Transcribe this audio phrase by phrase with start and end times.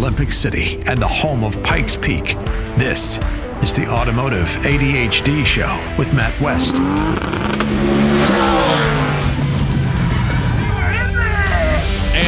[0.00, 2.34] Olympic City and the home of Pikes Peak.
[2.78, 3.18] This
[3.62, 6.78] is the Automotive ADHD Show with Matt West.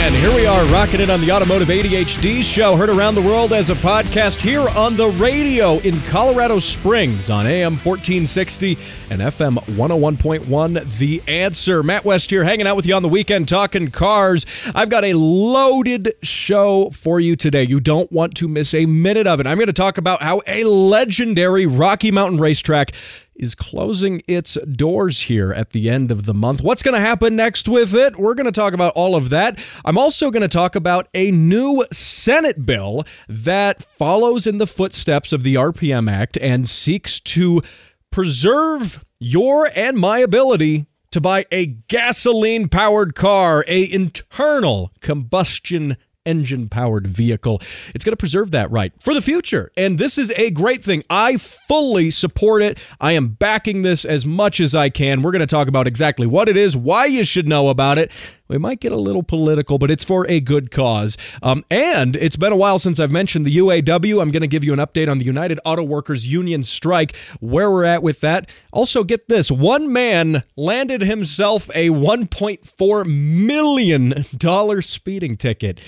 [0.02, 3.52] And here we are, rocking it on the Automotive ADHD show, heard around the world
[3.52, 8.72] as a podcast here on the radio in Colorado Springs on AM 1460
[9.10, 10.98] and FM 101.1.
[10.98, 11.84] The answer.
[11.84, 14.44] Matt West here, hanging out with you on the weekend, talking cars.
[14.74, 17.62] I've got a loaded show for you today.
[17.62, 19.46] You don't want to miss a minute of it.
[19.46, 22.90] I'm going to talk about how a legendary Rocky Mountain racetrack
[23.34, 26.62] is closing its doors here at the end of the month.
[26.62, 28.18] What's going to happen next with it?
[28.18, 29.64] We're going to talk about all of that.
[29.84, 35.32] I'm also going to talk about a new Senate bill that follows in the footsteps
[35.32, 37.62] of the RPM Act and seeks to
[38.10, 46.68] preserve your and my ability to buy a gasoline powered car, a internal combustion engine
[46.68, 47.60] powered vehicle.
[47.94, 49.70] It's going to preserve that right for the future.
[49.76, 51.02] And this is a great thing.
[51.10, 52.78] I fully support it.
[53.00, 55.22] I am backing this as much as I can.
[55.22, 58.12] We're going to talk about exactly what it is, why you should know about it.
[58.52, 61.16] We might get a little political, but it's for a good cause.
[61.42, 64.20] Um, and it's been a while since I've mentioned the UAW.
[64.20, 67.70] I'm going to give you an update on the United Auto Workers Union strike, where
[67.70, 68.50] we're at with that.
[68.70, 75.80] Also, get this one man landed himself a $1.4 million speeding ticket.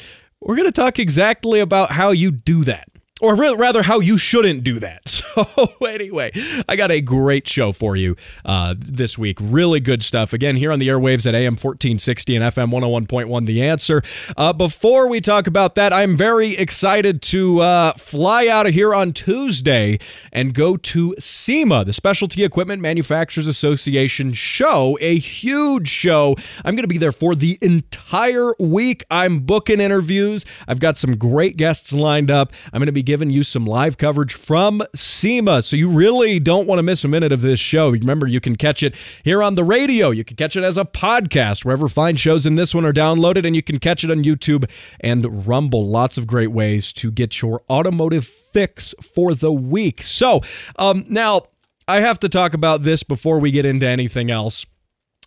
[0.45, 2.87] We're going to talk exactly about how you do that
[3.21, 5.03] or rather how you shouldn't do that.
[5.35, 6.31] So anyway,
[6.69, 9.39] I got a great show for you uh, this week.
[9.41, 10.33] Really good stuff.
[10.33, 14.01] Again, here on the airwaves at AM 1460 and FM 101.1, The Answer.
[14.37, 18.95] Uh, before we talk about that, I'm very excited to uh, fly out of here
[18.95, 19.99] on Tuesday
[20.33, 26.37] and go to SEMA, the Specialty Equipment Manufacturers Association show, a huge show.
[26.65, 29.05] I'm going to be there for the entire week.
[29.11, 30.47] I'm booking interviews.
[30.69, 32.53] I've got some great guests lined up.
[32.73, 35.63] I'm going to be giving you some live coverage from SEMA.
[35.63, 37.91] So you really don't want to miss a minute of this show.
[37.91, 40.11] Remember, you can catch it here on the radio.
[40.11, 43.47] You can catch it as a podcast, wherever fine shows in this one are downloaded,
[43.47, 44.69] and you can catch it on YouTube
[45.01, 45.87] and Rumble.
[45.87, 50.03] Lots of great ways to get your automotive fix for the week.
[50.03, 50.41] So
[50.77, 51.43] um, now
[51.87, 54.65] I have to talk about this before we get into anything else.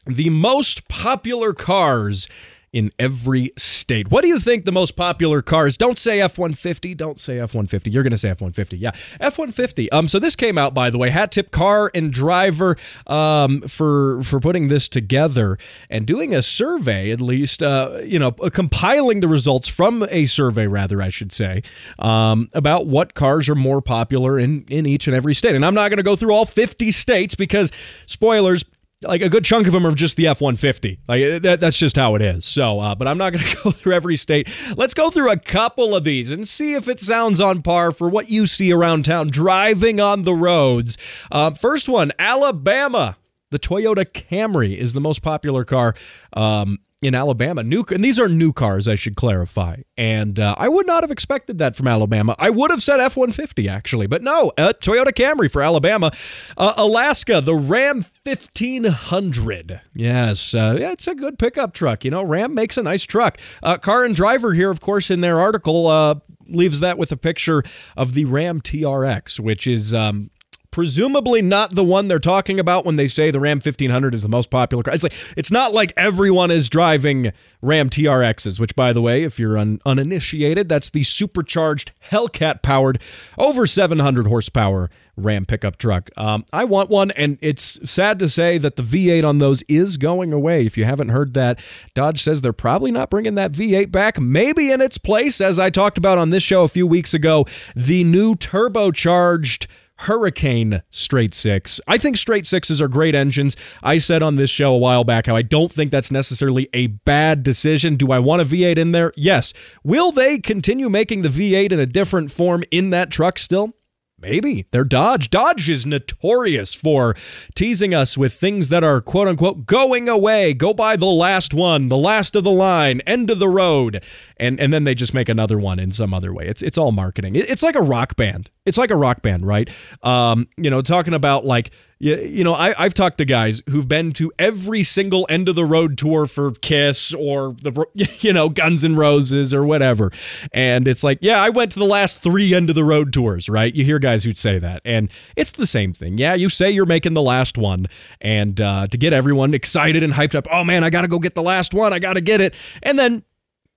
[0.06, 2.28] The most popular cars
[2.74, 3.52] in every
[3.88, 5.78] What do you think the most popular cars?
[5.78, 6.94] Don't say F 150.
[6.94, 7.90] Don't say F 150.
[7.90, 8.78] You're going to say F 150.
[8.78, 9.90] Yeah, F 150.
[9.94, 12.76] Um, so this came out, by the way, hat tip car and driver
[13.08, 15.58] um, for, for putting this together
[15.90, 20.68] and doing a survey, at least, uh, you know, compiling the results from a survey,
[20.68, 21.64] rather, I should say,
[21.98, 25.56] um, about what cars are more popular in, in each and every state.
[25.56, 27.72] And I'm not going to go through all 50 states because,
[28.06, 28.66] spoilers,
[29.04, 31.00] like a good chunk of them are just the F 150.
[31.08, 32.46] Like that, that's just how it is.
[32.46, 34.50] So, uh, but I'm not going to go through every state.
[34.76, 38.10] Let's go through a couple of these and see if it sounds on par for
[38.10, 40.98] what you see around town driving on the roads.
[41.32, 43.18] Uh, first one, Alabama.
[43.50, 45.96] The Toyota Camry is the most popular car.
[46.34, 47.64] Um, in Alabama.
[47.64, 49.82] New and these are new cars, I should clarify.
[49.98, 52.36] And uh, I would not have expected that from Alabama.
[52.40, 56.12] I would have said F one fifty actually, but no, Toyota Camry for Alabama.
[56.58, 59.82] Uh, Alaska, the Ram fifteen hundred.
[59.94, 62.04] Yes, uh, yeah, it's a good pickup truck.
[62.04, 63.38] You know, Ram makes a nice truck.
[63.62, 65.88] Uh, car and driver here, of course, in their article.
[65.88, 66.16] Uh,
[66.50, 67.62] leaves that with a picture
[67.98, 70.30] of the Ram TRX, which is um,
[70.78, 74.30] presumably not the one they're talking about when they say the Ram 1500 is the
[74.30, 74.94] most popular car.
[74.94, 77.32] It's like it's not like everyone is driving
[77.64, 83.02] Ram TRXs, which by the way, if you're un- uninitiated, that's the supercharged Hellcat powered
[83.40, 86.12] over 700 horsepower Ram pickup truck.
[86.16, 89.98] Um, I want one, and it's sad to say that the V8 on those is
[89.98, 90.68] going away.
[90.68, 91.60] If you haven't heard that,
[91.96, 94.20] Dodge says they're probably not bringing that V8 back.
[94.20, 97.48] Maybe in its place, as I talked about on this show a few weeks ago,
[97.76, 99.66] the new turbocharged
[100.02, 101.82] Hurricane straight six.
[101.88, 103.56] I think straight sixes are great engines.
[103.82, 106.88] I said on this show a while back how I don't think that's necessarily a
[106.88, 107.96] bad decision.
[107.96, 109.12] Do I want a V8 in there?
[109.16, 109.54] Yes.
[109.84, 113.74] Will they continue making the V8 in a different form in that truck still?
[114.20, 114.66] Maybe.
[114.72, 115.30] They're Dodge.
[115.30, 117.14] Dodge is notorious for
[117.54, 120.56] teasing us with things that are quote unquote going away.
[120.56, 124.04] Go buy the last one, the last of the line, end of the road.
[124.38, 126.48] And and then they just make another one in some other way.
[126.48, 127.36] It's it's all marketing.
[127.36, 128.50] It's like a rock band.
[128.66, 129.70] It's like a rock band, right?
[130.04, 131.70] Um, you know, talking about like
[132.00, 135.56] you, you know, I, I've talked to guys who've been to every single end of
[135.56, 137.86] the road tour for Kiss or the,
[138.20, 140.12] you know, Guns N' Roses or whatever.
[140.52, 143.50] And it's like, yeah, I went to the last three end of the road tours,
[143.50, 143.74] right?
[143.74, 144.82] You hear guys who'd say that.
[144.86, 146.18] And it's the same thing.
[146.18, 147.88] Yeah, you say you're making the last one.
[148.22, 151.20] And uh, to get everyone excited and hyped up, oh man, I got to go
[151.20, 151.94] get the last one.
[151.94, 152.56] I got to get it.
[152.84, 153.24] And then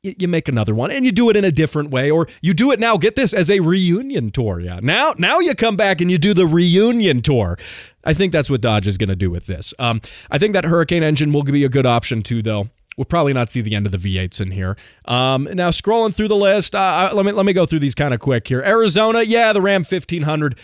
[0.02, 2.72] you make another one and you do it in a different way or you do
[2.72, 6.10] it now get this as a reunion tour yeah now now you come back and
[6.10, 7.58] you do the reunion tour
[8.04, 10.00] i think that's what dodge is going to do with this um,
[10.30, 13.48] i think that hurricane engine will be a good option too though We'll probably not
[13.48, 14.76] see the end of the V8s in here.
[15.06, 18.12] Um, now, scrolling through the list, uh, let me let me go through these kind
[18.12, 18.60] of quick here.
[18.60, 20.54] Arizona, yeah, the Ram 1500.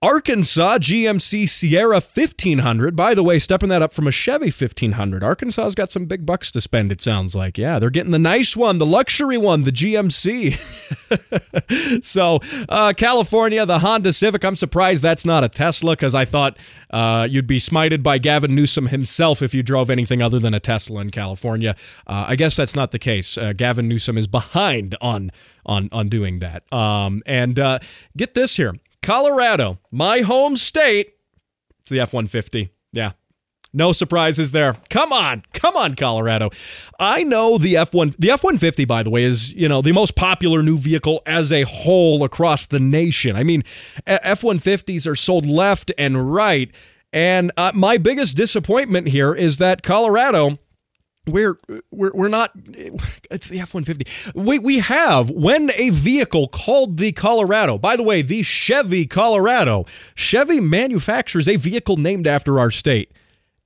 [0.00, 2.94] Arkansas GMC Sierra 1500.
[2.94, 5.24] By the way, stepping that up from a Chevy 1500.
[5.24, 7.58] Arkansas's got some big bucks to spend, it sounds like.
[7.58, 10.54] Yeah, they're getting the nice one, the luxury one, the GMC.
[12.04, 14.44] so, uh, California, the Honda Civic.
[14.44, 16.56] I'm surprised that's not a Tesla because I thought
[16.92, 20.60] uh, you'd be smited by Gavin Newsom himself if you drove anything other than a
[20.60, 21.74] Tesla in California.
[22.06, 23.36] Uh, I guess that's not the case.
[23.36, 25.32] Uh, Gavin Newsom is behind on
[25.66, 26.72] on on doing that.
[26.72, 27.80] Um, and uh,
[28.16, 28.74] get this here.
[29.02, 31.14] Colorado, my home state.
[31.80, 32.70] It's the F 150.
[32.92, 33.12] Yeah.
[33.72, 34.76] No surprises there.
[34.88, 35.42] Come on.
[35.52, 36.50] Come on, Colorado.
[36.98, 40.62] I know the F1 the F150 by the way is, you know, the most popular
[40.62, 43.36] new vehicle as a whole across the nation.
[43.36, 43.62] I mean,
[44.06, 46.74] F150s are sold left and right.
[47.12, 50.58] And uh, my biggest disappointment here is that Colorado
[51.28, 51.56] we're
[51.90, 54.34] we're we're not it's the F150.
[54.34, 57.78] We we have when a vehicle called the Colorado.
[57.78, 59.86] By the way, the Chevy Colorado.
[60.14, 63.12] Chevy manufactures a vehicle named after our state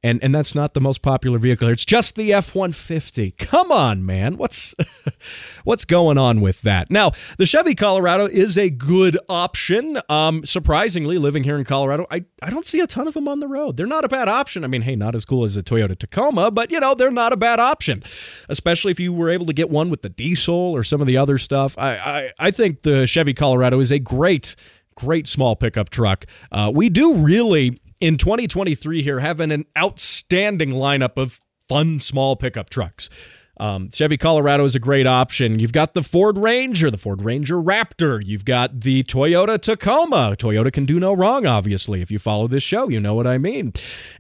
[0.03, 1.69] and and that's not the most popular vehicle.
[1.69, 3.39] It's just the F150.
[3.39, 4.37] Come on, man.
[4.37, 4.75] What's
[5.65, 6.91] what's going on with that?
[6.91, 9.99] Now, the Chevy Colorado is a good option.
[10.09, 13.41] Um, surprisingly, living here in Colorado, I, I don't see a ton of them on
[13.41, 13.77] the road.
[13.77, 14.65] They're not a bad option.
[14.65, 17.33] I mean, hey, not as cool as the Toyota Tacoma, but you know, they're not
[17.33, 18.03] a bad option.
[18.49, 21.17] Especially if you were able to get one with the diesel or some of the
[21.17, 21.79] other stuff.
[21.79, 24.57] I I, I think the Chevy Colorado is a great
[24.95, 26.27] great small pickup truck.
[26.51, 31.39] Uh, we do really in 2023 here having an outstanding lineup of
[31.69, 33.09] fun small pickup trucks.
[33.63, 35.61] Um, Chevy Colorado is a great option.
[35.61, 38.21] You've got the Ford Ranger, the Ford Ranger Raptor.
[38.21, 40.35] You've got the Toyota Tacoma.
[40.37, 42.03] Toyota can do no wrong, obviously.
[42.03, 43.73] If you follow this show, you know what I mean.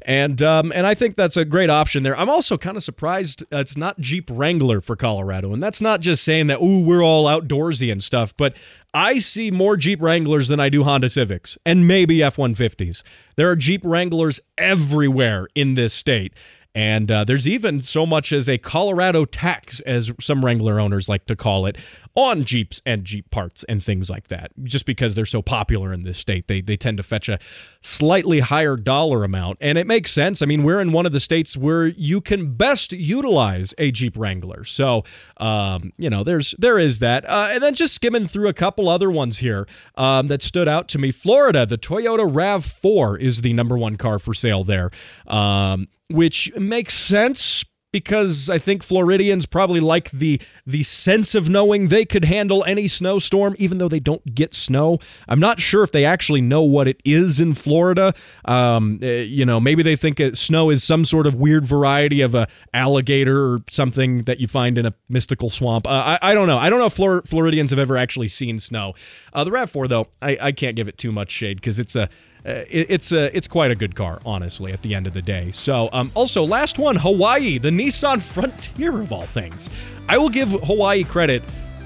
[0.02, 2.16] And um, and I think that's a great option there.
[2.16, 6.22] I'm also kind of surprised it's not Jeep Wrangler for Colorado, and that's not just
[6.22, 8.56] saying that ooh we're all outdoorsy and stuff, but
[8.94, 13.02] I see more Jeep Wranglers than I do Honda Civics and maybe F 150s.
[13.34, 16.32] There are Jeep Wranglers everywhere in this state.
[16.74, 21.26] And uh, there's even so much as a Colorado tax, as some Wrangler owners like
[21.26, 21.76] to call it,
[22.14, 24.52] on Jeeps and Jeep parts and things like that.
[24.62, 27.38] Just because they're so popular in this state, they, they tend to fetch a
[27.82, 29.58] slightly higher dollar amount.
[29.60, 30.40] And it makes sense.
[30.40, 34.16] I mean, we're in one of the states where you can best utilize a Jeep
[34.16, 34.64] Wrangler.
[34.64, 35.04] So,
[35.36, 37.28] um, you know, there's there is that.
[37.28, 39.66] Uh, and then just skimming through a couple other ones here
[39.96, 41.10] um, that stood out to me.
[41.10, 44.90] Florida, the Toyota RAV4 is the number one car for sale there.
[45.26, 51.88] Um, which makes sense because I think Floridians probably like the the sense of knowing
[51.88, 54.98] they could handle any snowstorm, even though they don't get snow.
[55.28, 58.14] I'm not sure if they actually know what it is in Florida.
[58.46, 62.34] Um, uh, you know, maybe they think snow is some sort of weird variety of
[62.34, 65.86] a alligator or something that you find in a mystical swamp.
[65.86, 66.58] Uh, I, I don't know.
[66.58, 68.94] I don't know if Flor- Floridians have ever actually seen snow.
[69.32, 72.08] Uh, the Rav4 though, I, I can't give it too much shade because it's a
[72.44, 74.72] uh, it's a it's quite a good car, honestly.
[74.72, 75.52] At the end of the day.
[75.52, 79.70] So, um, also last one, Hawaii, the Nissan Frontier of all things.
[80.08, 81.42] I will give Hawaii credit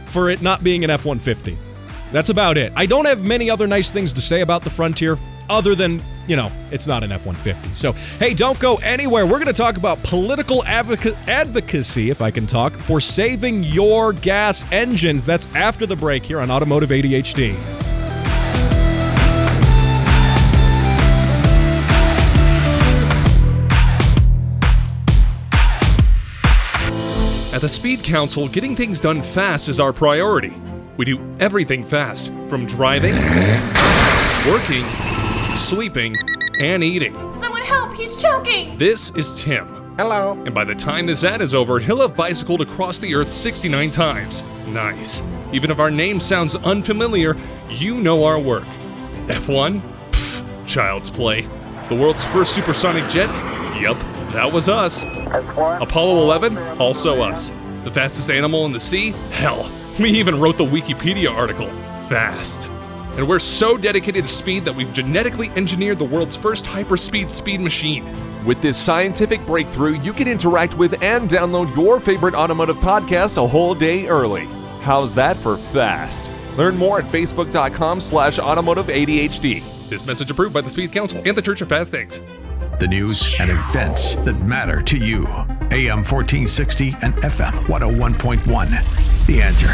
[0.06, 1.56] for it not being an F-150.
[2.12, 2.72] That's about it.
[2.74, 5.18] I don't have many other nice things to say about the Frontier,
[5.50, 7.76] other than you know it's not an F-150.
[7.76, 9.26] So, hey, don't go anywhere.
[9.26, 14.14] We're going to talk about political advoca- advocacy, if I can talk, for saving your
[14.14, 15.26] gas engines.
[15.26, 17.95] That's after the break here on Automotive ADHD.
[27.56, 30.52] At the Speed Council, getting things done fast is our priority.
[30.98, 33.14] We do everything fast, from driving,
[34.46, 34.84] working,
[35.56, 36.14] sleeping,
[36.60, 37.14] and eating.
[37.32, 38.76] Someone help, he's choking!
[38.76, 39.66] This is Tim.
[39.96, 40.32] Hello.
[40.44, 43.90] And by the time this ad is over, he'll have bicycled across the earth 69
[43.90, 44.42] times.
[44.66, 45.22] Nice.
[45.50, 47.38] Even if our name sounds unfamiliar,
[47.70, 48.66] you know our work.
[49.28, 49.80] F1?
[50.10, 51.48] Pfft, child's play.
[51.88, 53.30] The world's first supersonic jet?
[53.80, 53.96] Yup,
[54.32, 55.02] that was us.
[55.02, 56.58] Apollo 11?
[56.78, 57.52] Also us.
[57.84, 59.12] The fastest animal in the sea?
[59.30, 61.68] Hell, we even wrote the Wikipedia article.
[62.08, 62.68] Fast.
[63.16, 67.60] And we're so dedicated to speed that we've genetically engineered the world's first hyperspeed speed
[67.60, 68.04] machine.
[68.44, 73.46] With this scientific breakthrough, you can interact with and download your favorite automotive podcast a
[73.46, 74.44] whole day early.
[74.80, 76.28] How's that for fast?
[76.58, 79.62] Learn more at facebook.com slash automotive ADHD.
[79.88, 82.20] This message approved by the Speed Council and the Church of Fast Things
[82.78, 85.26] the news and events that matter to you.
[85.70, 89.26] AM 1460 and FM 101.1.
[89.26, 89.72] The answer.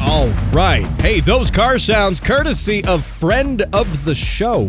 [0.00, 0.86] All right.
[1.00, 4.66] Hey, those car sounds courtesy of friend of the show,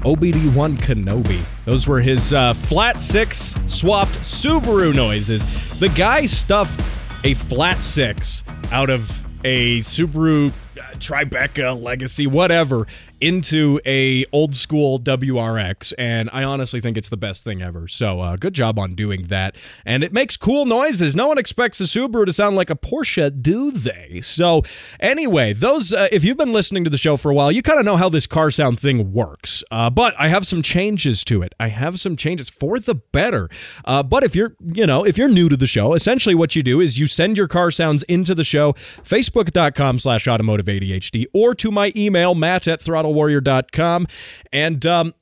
[0.00, 1.42] OBD1 Kenobi.
[1.64, 5.44] Those were his uh, flat six swapped Subaru noises.
[5.78, 6.80] The guy stuffed
[7.24, 8.42] a flat six
[8.72, 10.52] out of a Subaru
[10.94, 12.86] Tribeca Legacy, whatever,
[13.20, 17.86] into a old school WRX, and I honestly think it's the best thing ever.
[17.88, 21.14] So uh, good job on doing that, and it makes cool noises.
[21.14, 24.20] No one expects a Subaru to sound like a Porsche, do they?
[24.22, 24.62] So
[24.98, 27.78] anyway, those uh, if you've been listening to the show for a while, you kind
[27.78, 29.62] of know how this car sound thing works.
[29.70, 31.54] Uh, but I have some changes to it.
[31.60, 33.48] I have some changes for the better.
[33.84, 36.62] Uh, but if you're you know if you're new to the show, essentially what you
[36.62, 41.70] do is you send your car sounds into the show, Facebook.com/slash Automotive ADHD, or to
[41.70, 44.06] my email Matt at Throttle battlewarrior.com.
[44.52, 45.14] And um,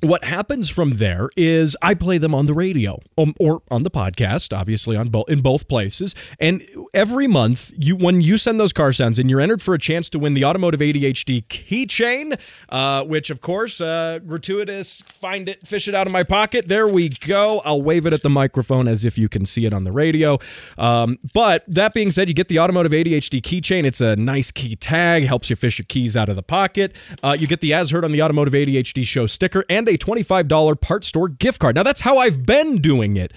[0.00, 3.90] what happens from there is I play them on the radio um, or on the
[3.90, 6.14] podcast, obviously on both in both places.
[6.38, 6.62] And
[6.94, 10.08] every month, you when you send those car sounds and you're entered for a chance
[10.10, 12.38] to win the Automotive ADHD keychain,
[12.68, 15.02] uh, which of course, uh, gratuitous.
[15.02, 16.68] Find it, fish it out of my pocket.
[16.68, 17.60] There we go.
[17.64, 20.38] I'll wave it at the microphone as if you can see it on the radio.
[20.76, 23.84] Um, but that being said, you get the Automotive ADHD keychain.
[23.84, 26.94] It's a nice key tag, helps you fish your keys out of the pocket.
[27.20, 30.80] Uh, you get the As Heard on the Automotive ADHD show sticker and a $25
[30.80, 31.76] part store gift card.
[31.76, 33.32] Now, that's how I've been doing it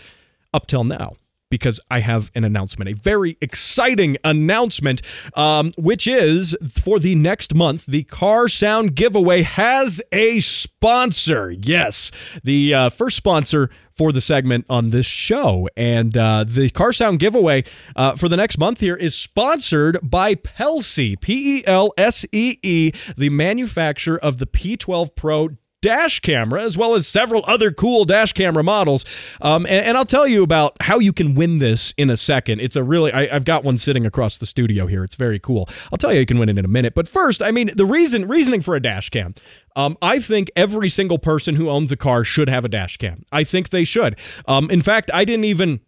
[0.53, 1.13] up till now
[1.51, 5.03] because I have an announcement, a very exciting announcement,
[5.38, 11.51] um, which is for the next month, the Car Sound giveaway has a sponsor.
[11.51, 15.67] Yes, the uh, first sponsor for the segment on this show.
[15.77, 17.65] And uh, the Car Sound giveaway
[17.96, 22.55] uh, for the next month here is sponsored by Pelsee, P E L S E
[22.63, 25.50] E, the manufacturer of the P12 Pro
[25.81, 29.38] dash camera, as well as several other cool dash camera models.
[29.41, 32.61] Um, and, and, I'll tell you about how you can win this in a second.
[32.61, 35.03] It's a really, I, have got one sitting across the studio here.
[35.03, 35.67] It's very cool.
[35.91, 36.93] I'll tell you you can win it in a minute.
[36.93, 39.33] But first, I mean, the reason, reasoning for a dash cam.
[39.75, 43.23] Um, I think every single person who owns a car should have a dash cam.
[43.31, 44.17] I think they should.
[44.47, 45.81] Um, in fact, I didn't even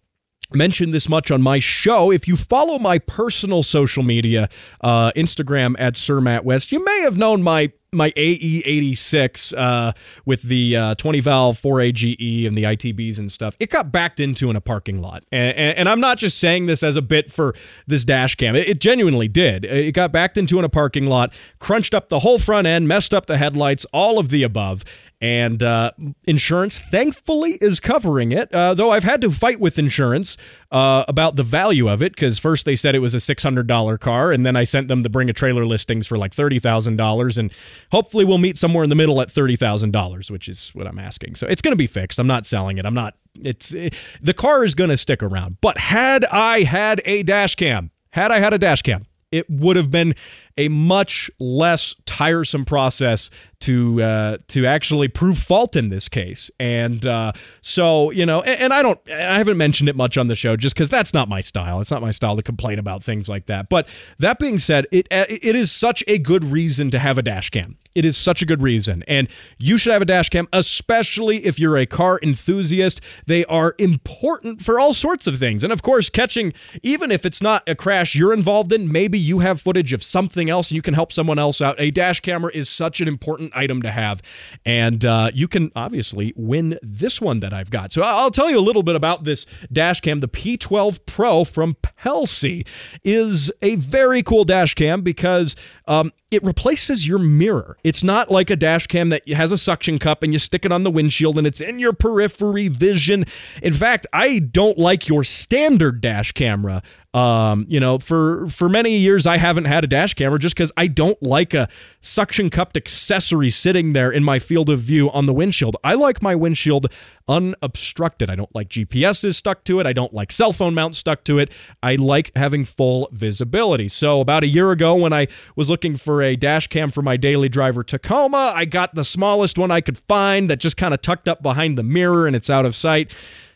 [0.53, 2.11] mention this much on my show.
[2.11, 4.49] If you follow my personal social media,
[4.81, 9.93] uh, Instagram at Sir Matt West, you may have known my my AE86 uh,
[10.25, 14.49] with the uh, 20 valve 4AGE and the ITBs and stuff, it got backed into
[14.49, 15.23] in a parking lot.
[15.31, 17.53] And, and, and I'm not just saying this as a bit for
[17.87, 19.63] this dash cam, it, it, genuinely did.
[19.65, 23.13] It got backed into in a parking lot, crunched up the whole front end, messed
[23.13, 24.83] up the headlights, all of the above.
[25.21, 25.91] And uh,
[26.25, 28.53] insurance, thankfully, is covering it.
[28.53, 30.35] Uh, though I've had to fight with insurance
[30.73, 34.31] uh, about the value of it because first they said it was a $600 car,
[34.31, 37.37] and then I sent them to bring a trailer listings for like $30,000.
[37.37, 37.53] And
[37.91, 41.35] hopefully we'll meet somewhere in the middle at $30,000, which is what I'm asking.
[41.35, 42.17] So it's going to be fixed.
[42.17, 42.87] I'm not selling it.
[42.87, 45.57] I'm not, it's, it, the car is going to stick around.
[45.61, 49.75] But had I had a dash cam, had I had a dash cam, it would
[49.77, 50.15] have been
[50.57, 53.29] a much less tiresome process
[53.63, 56.51] to uh, to actually prove fault in this case.
[56.59, 57.31] And uh,
[57.61, 60.57] so you know, and, and, I don't, I haven't mentioned it much on the show
[60.57, 61.79] just because that's not my style.
[61.79, 63.69] It's not my style to complain about things like that.
[63.69, 63.87] But
[64.19, 67.77] that being said, it it is such a good reason to have a dash cam.
[67.95, 69.03] It is such a good reason.
[69.07, 73.01] And you should have a dash cam, especially if you're a car enthusiast.
[73.27, 75.63] They are important for all sorts of things.
[75.63, 79.39] And of course, catching, even if it's not a crash you're involved in, maybe you
[79.39, 81.75] have footage of something else and you can help someone else out.
[81.79, 84.21] A dash camera is such an important item to have.
[84.65, 87.91] And uh, you can obviously win this one that I've got.
[87.91, 90.19] So I'll tell you a little bit about this dash cam.
[90.19, 92.65] The P12 Pro from Pelsee
[93.03, 95.55] is a very cool dash cam because
[95.87, 97.77] um, it replaces your mirror.
[97.83, 100.71] It's not like a dash cam that has a suction cup and you stick it
[100.71, 103.25] on the windshield and it's in your periphery vision.
[103.61, 106.81] In fact, I don't like your standard dash camera
[107.13, 110.71] um, you know, for for many years I haven't had a dash camera just because
[110.75, 111.69] I don't like a
[112.01, 115.75] suction cupped accessory sitting there in my field of view on the windshield.
[115.83, 116.87] I like my windshield
[117.27, 118.31] unobstructed.
[118.31, 119.85] I don't like GPSs stuck to it.
[119.85, 121.51] I don't like cell phone mounts stuck to it.
[121.83, 123.89] I like having full visibility.
[123.89, 127.17] So about a year ago, when I was looking for a dash cam for my
[127.17, 131.01] daily driver Tacoma, I got the smallest one I could find that just kind of
[131.01, 133.11] tucked up behind the mirror and it's out of sight.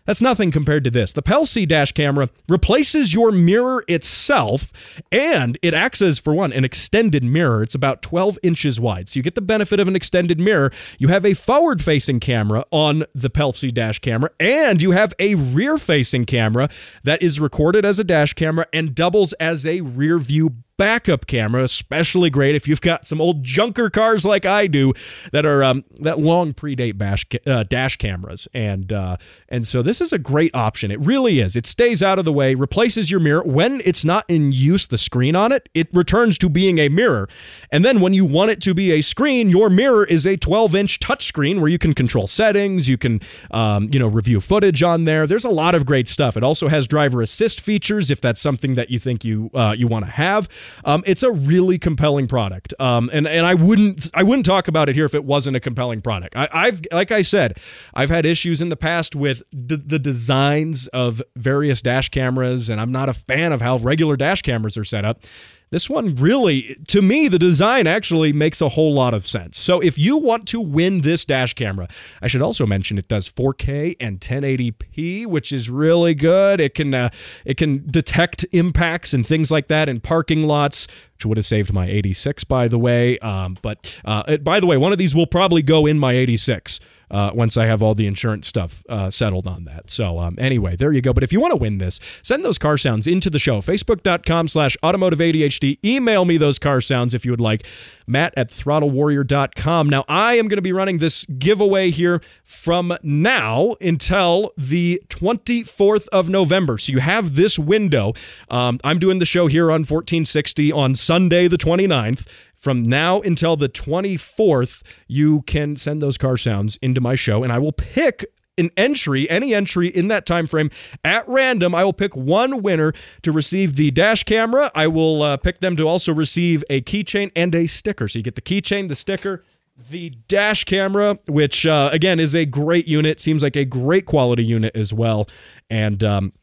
[0.08, 1.12] That's nothing compared to this.
[1.12, 6.64] The Pelsee dash camera replaces your mirror itself, and it acts as, for one, an
[6.64, 7.62] extended mirror.
[7.62, 9.10] It's about 12 inches wide.
[9.10, 10.72] So you get the benefit of an extended mirror.
[10.98, 15.36] You have a forward facing camera on the Pelsee dash camera, and you have a
[15.36, 16.70] rear facing camera
[17.04, 21.64] that is recorded as a dash camera and doubles as a rear view backup camera,
[21.64, 24.94] especially great if you've got some old junker cars like I do
[25.32, 29.18] that are um, that long predate bash, uh, dash cameras, and uh,
[29.50, 30.92] and so this is a great option.
[30.92, 31.56] It really is.
[31.56, 34.88] It stays out of the way, replaces your mirror when it's not in use.
[34.88, 37.28] The screen on it, it returns to being a mirror,
[37.72, 40.76] and then when you want it to be a screen, your mirror is a 12
[40.76, 43.20] inch touchscreen where you can control settings, you can
[43.52, 45.26] um, you know review footage on there.
[45.26, 46.38] There's a lot of great stuff.
[46.38, 49.88] It also has driver assist features if that's something that you think you uh, you
[49.88, 50.48] want to have.
[50.86, 54.90] Um, it's a really compelling product, um, and and I wouldn't I wouldn't talk about
[54.90, 56.36] it here if it wasn't a compelling product.
[56.36, 57.58] I, I've like I said,
[57.94, 62.80] I've had issues in the past with the, the designs of various dash cameras, and
[62.80, 65.22] I'm not a fan of how regular dash cameras are set up.
[65.70, 69.60] This one really, to me, the design actually makes a whole lot of sense.
[69.60, 71.90] So if you want to win this dash camera,
[72.22, 76.62] I should also mention it does 4K and 1080p, which is really good.
[76.62, 77.10] It can uh,
[77.44, 81.74] it can detect impacts and things like that in parking lots, which would have saved
[81.74, 83.18] my 86, by the way.
[83.20, 86.80] Um, but uh, by the way, one of these will probably go in my 86
[87.10, 89.90] uh, once I have all the insurance stuff uh, settled on that.
[89.90, 91.14] So um, anyway, there you go.
[91.14, 93.62] But if you want to win this, send those car sounds into the show.
[93.62, 95.78] Facebook.com slash automotive ADHD.
[95.84, 97.66] Email me those car sounds if you would like.
[98.08, 99.90] Matt at throttlewarrior.com.
[99.90, 106.08] Now, I am going to be running this giveaway here from now until the 24th
[106.10, 106.78] of November.
[106.78, 108.14] So you have this window.
[108.50, 113.56] Um, I'm doing the show here on 1460 on Sunday, the 29th from now until
[113.56, 118.26] the 24th, you can send those car sounds into my show, and I will pick
[118.58, 120.72] an entry, any entry in that time frame
[121.04, 121.76] at random.
[121.76, 124.72] I will pick one winner to receive the dash camera.
[124.74, 128.08] I will uh, pick them to also receive a keychain and a sticker.
[128.08, 129.44] So you get the keychain, the sticker,
[129.90, 133.20] the dash camera, which uh, again is a great unit.
[133.20, 135.30] Seems like a great quality unit as well,
[135.70, 136.04] and.
[136.04, 136.34] Um,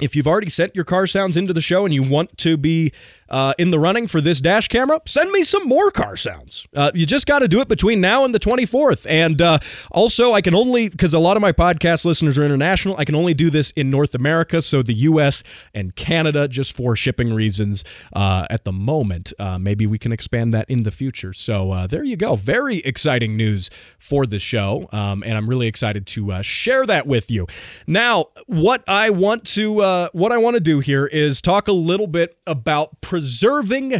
[0.00, 2.90] if you've already sent your car sounds into the show and you want to be
[3.28, 6.66] uh, in the running for this dash camera, send me some more car sounds.
[6.74, 9.06] Uh, you just got to do it between now and the 24th.
[9.08, 9.58] And uh,
[9.90, 13.14] also, I can only, because a lot of my podcast listeners are international, I can
[13.14, 14.62] only do this in North America.
[14.62, 19.32] So the US and Canada, just for shipping reasons uh, at the moment.
[19.38, 21.32] Uh, maybe we can expand that in the future.
[21.32, 22.36] So uh, there you go.
[22.36, 24.88] Very exciting news for the show.
[24.92, 27.46] Um, and I'm really excited to share that with you.
[27.86, 32.06] Now, what I want to, what I want to do here is talk a little
[32.06, 33.94] bit about preserving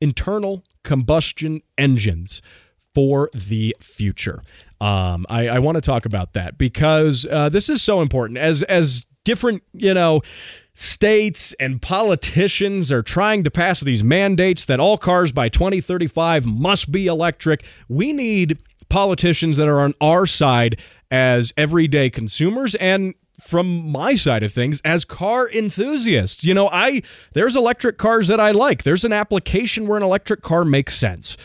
[0.00, 2.40] internal combustion engines
[2.94, 4.42] for the future.
[4.80, 8.38] Um, I, I want to talk about that because uh, this is so important.
[8.38, 10.22] As as different, you know,
[10.72, 16.90] states and politicians are trying to pass these mandates that all cars by 2035 must
[16.90, 17.62] be electric.
[17.90, 18.56] We need
[18.88, 24.80] politicians that are on our side as everyday consumers and from my side of things
[24.84, 26.44] as car enthusiasts.
[26.44, 28.82] You know, I there's electric cars that I like.
[28.82, 31.36] There's an application where an electric car makes sense.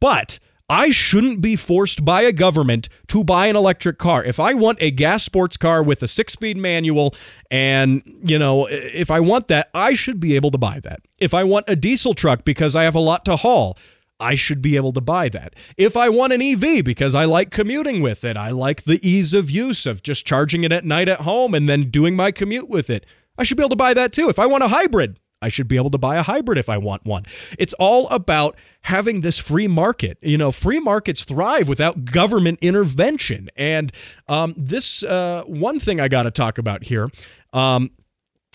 [0.00, 4.24] But I shouldn't be forced by a government to buy an electric car.
[4.24, 7.14] If I want a gas sports car with a six speed manual,
[7.50, 11.00] and, you know, if I want that, I should be able to buy that.
[11.20, 13.76] If I want a diesel truck because I have a lot to haul,
[14.22, 15.54] I should be able to buy that.
[15.76, 19.34] If I want an EV because I like commuting with it, I like the ease
[19.34, 22.70] of use of just charging it at night at home and then doing my commute
[22.70, 23.04] with it,
[23.36, 24.28] I should be able to buy that too.
[24.28, 26.78] If I want a hybrid, I should be able to buy a hybrid if I
[26.78, 27.24] want one.
[27.58, 30.16] It's all about having this free market.
[30.22, 33.48] You know, free markets thrive without government intervention.
[33.56, 33.92] And
[34.28, 37.10] um, this uh, one thing I got to talk about here.
[37.52, 37.90] Um,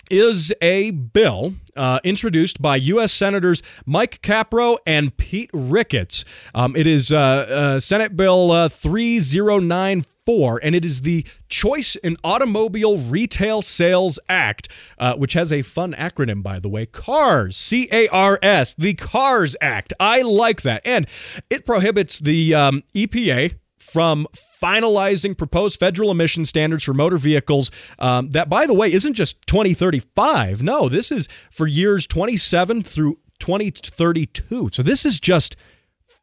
[0.09, 3.13] is a bill uh, introduced by U.S.
[3.13, 6.25] Senators Mike Crapo and Pete Ricketts.
[6.53, 12.17] Um, it is uh, uh, Senate Bill uh, 3094, and it is the Choice in
[12.23, 17.87] Automobile Retail Sales Act, uh, which has a fun acronym, by the way CARS, C
[17.91, 19.93] A R S, the CARS Act.
[19.99, 20.81] I like that.
[20.85, 21.07] And
[21.49, 24.27] it prohibits the um, EPA from
[24.61, 27.71] finalizing proposed federal emission standards for motor vehicles.
[27.99, 30.63] Um, that, by the way, isn't just 2035.
[30.63, 34.69] No, this is for years 27 through 2032.
[34.71, 35.55] So this is just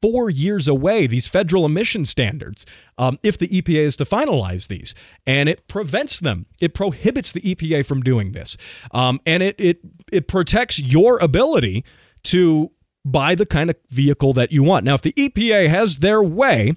[0.03, 2.67] four years away, these federal emission standards,
[2.99, 4.95] um, if the EPA is to finalize these.
[5.27, 8.59] And it prevents them, it prohibits the EPA from doing this.
[8.93, 9.79] Um, and it, it,
[10.13, 11.85] it protects your ability
[12.25, 12.71] to
[13.05, 14.85] buy the kind of vehicle that you want.
[14.85, 16.75] Now, if the EPA has their way,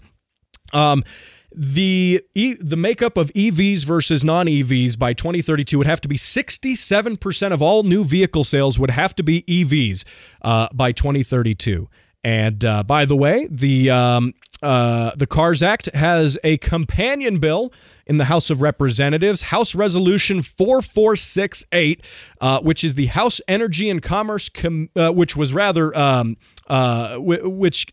[0.74, 1.04] um,
[1.52, 7.52] the e, the makeup of EVs versus non-EVs by 2032 would have to be 67%
[7.52, 10.06] of all new vehicle sales would have to be EVs
[10.42, 11.88] uh, by 2032.
[12.24, 17.72] And uh, by the way, the um, uh, the Cars Act has a companion bill
[18.06, 22.04] in the House of Representatives, House Resolution 4468,
[22.42, 27.14] uh, which is the House Energy and Commerce, Com- uh, which was rather, um, uh,
[27.14, 27.86] w- which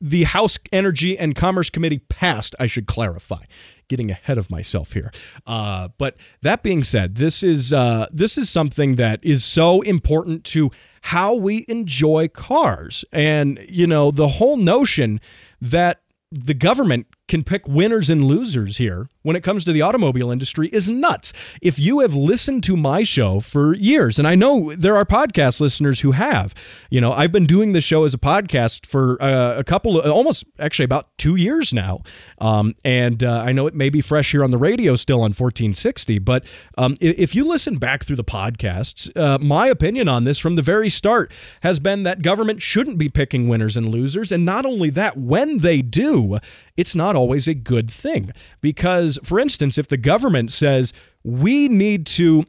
[0.00, 3.44] the House Energy and Commerce Committee passed, I should clarify.
[3.88, 5.12] Getting ahead of myself here.
[5.46, 10.44] Uh, but that being said, this is uh, this is something that is so important
[10.44, 10.70] to
[11.02, 15.20] how we enjoy cars, and you know the whole notion
[15.60, 16.00] that
[16.32, 20.68] the government can pick winners and losers here when it comes to the automobile industry
[20.68, 21.32] is nuts.
[21.60, 25.60] If you have listened to my show for years, and I know there are podcast
[25.60, 26.54] listeners who have,
[26.90, 30.10] you know, I've been doing the show as a podcast for uh, a couple of
[30.10, 32.02] almost actually about two years now.
[32.38, 35.32] Um, and uh, I know it may be fresh here on the radio still on
[35.32, 36.44] 1460, but
[36.78, 40.62] um, if you listen back through the podcasts, uh, my opinion on this from the
[40.62, 44.30] very start has been that government shouldn't be picking winners and losers.
[44.30, 46.38] And not only that, when they do,
[46.76, 48.30] it's not always a good thing.
[48.60, 50.92] Because, for instance, if the government says
[51.24, 52.44] we need to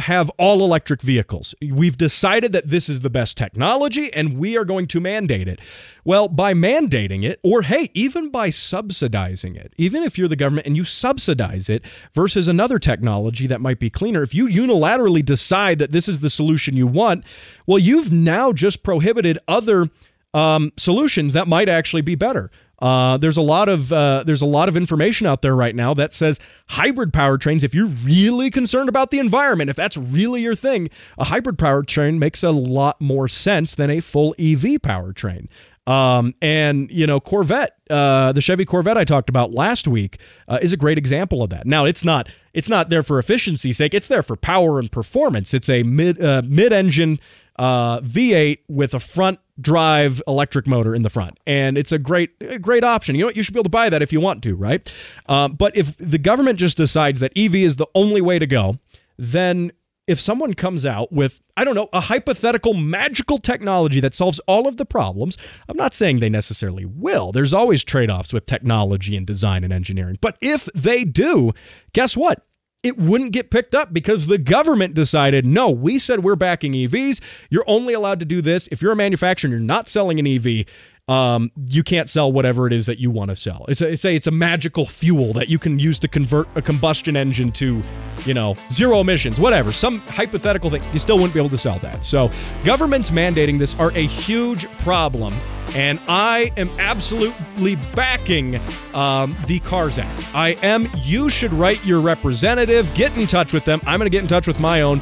[0.00, 1.54] have all electric vehicles.
[1.60, 5.60] We've decided that this is the best technology and we are going to mandate it.
[6.04, 10.66] Well, by mandating it, or hey, even by subsidizing it, even if you're the government
[10.66, 15.78] and you subsidize it versus another technology that might be cleaner, if you unilaterally decide
[15.78, 17.24] that this is the solution you want,
[17.66, 19.88] well, you've now just prohibited other
[20.32, 22.50] um, solutions that might actually be better.
[22.80, 25.92] Uh, there's a lot of uh, there's a lot of information out there right now
[25.94, 26.40] that says
[26.70, 27.62] hybrid powertrains.
[27.62, 30.88] If you're really concerned about the environment, if that's really your thing,
[31.18, 35.48] a hybrid powertrain makes a lot more sense than a full EV powertrain.
[35.86, 40.58] Um, and you know, Corvette, uh, the Chevy Corvette I talked about last week, uh,
[40.62, 41.66] is a great example of that.
[41.66, 45.52] Now, it's not it's not there for efficiency's sake; it's there for power and performance.
[45.52, 47.18] It's a mid uh, mid engine
[47.60, 52.30] uh, V8 with a front drive electric motor in the front, and it's a great
[52.40, 53.14] a great option.
[53.14, 54.92] You know, you should be able to buy that if you want to, right?
[55.28, 58.78] Um, but if the government just decides that EV is the only way to go,
[59.18, 59.72] then
[60.06, 64.66] if someone comes out with, I don't know, a hypothetical magical technology that solves all
[64.66, 65.36] of the problems,
[65.68, 67.30] I'm not saying they necessarily will.
[67.30, 70.16] There's always trade offs with technology and design and engineering.
[70.20, 71.52] But if they do,
[71.92, 72.44] guess what?
[72.82, 77.20] It wouldn't get picked up because the government decided, no, we said we're backing EVs.
[77.50, 78.68] You're only allowed to do this.
[78.68, 80.64] If you're a manufacturer and you're not selling an EV,
[81.10, 83.64] um, you can't sell whatever it is that you want to sell.
[83.68, 87.16] It's a, say it's a magical fuel that you can use to convert a combustion
[87.16, 87.82] engine to,
[88.24, 89.72] you know, zero emissions, whatever.
[89.72, 90.84] Some hypothetical thing.
[90.92, 92.04] You still wouldn't be able to sell that.
[92.04, 92.30] So
[92.62, 95.34] governments mandating this are a huge problem,
[95.74, 98.60] and I am absolutely backing
[98.94, 100.32] um, the Cars Act.
[100.32, 100.86] I am.
[100.98, 102.92] You should write your representative.
[102.94, 103.80] Get in touch with them.
[103.84, 105.00] I'm going to get in touch with my own.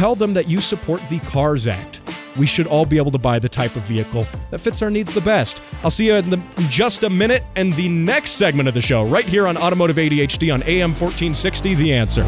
[0.00, 2.00] Tell them that you support the Cars Act
[2.38, 5.12] we should all be able to buy the type of vehicle that fits our needs
[5.12, 5.60] the best.
[5.84, 8.80] I'll see you in, the, in just a minute and the next segment of the
[8.80, 12.24] show, right here on Automotive ADHD on AM 1460, The Answer.